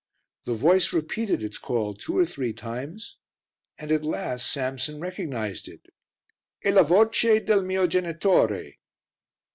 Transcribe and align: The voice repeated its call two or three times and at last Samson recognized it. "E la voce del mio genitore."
The 0.45 0.55
voice 0.55 0.93
repeated 0.93 1.43
its 1.43 1.59
call 1.59 1.93
two 1.93 2.17
or 2.17 2.25
three 2.25 2.53
times 2.53 3.17
and 3.77 3.91
at 3.91 4.03
last 4.03 4.51
Samson 4.51 4.99
recognized 4.99 5.67
it. 5.67 5.93
"E 6.65 6.71
la 6.71 6.81
voce 6.81 7.39
del 7.39 7.61
mio 7.61 7.85
genitore." 7.85 8.79